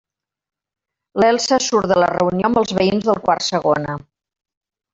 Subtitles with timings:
[1.23, 4.01] L'Elsa surt de la reunió amb els veïns del quart segona.